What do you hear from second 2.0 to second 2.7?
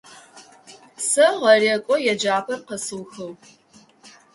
еджапӏэр